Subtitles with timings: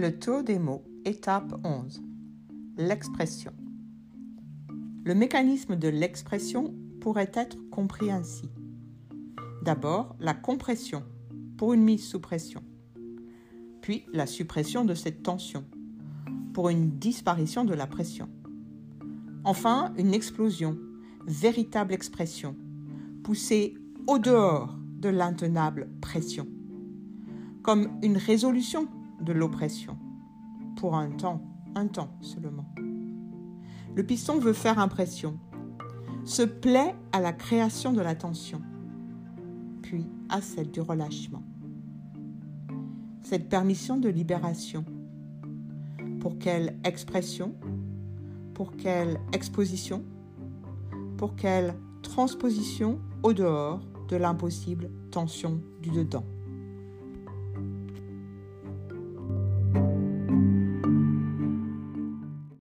[0.00, 2.02] Le taux des mots, étape 11.
[2.78, 3.52] L'expression.
[5.04, 6.72] Le mécanisme de l'expression
[7.02, 8.50] pourrait être compris ainsi.
[9.62, 11.02] D'abord, la compression
[11.58, 12.62] pour une mise sous pression,
[13.82, 15.66] puis la suppression de cette tension
[16.54, 18.30] pour une disparition de la pression.
[19.44, 20.78] Enfin, une explosion,
[21.26, 22.56] véritable expression,
[23.22, 23.74] poussée
[24.06, 26.48] au dehors de l'intenable pression,
[27.62, 28.88] comme une résolution
[29.20, 29.96] de l'oppression,
[30.76, 31.42] pour un temps,
[31.74, 32.66] un temps seulement.
[33.94, 35.38] Le piston veut faire impression,
[36.24, 38.62] se plaît à la création de la tension,
[39.82, 41.42] puis à celle du relâchement.
[43.22, 44.84] Cette permission de libération,
[46.20, 47.54] pour quelle expression,
[48.54, 50.04] pour quelle exposition,
[51.16, 56.24] pour quelle transposition au dehors de l'impossible tension du dedans?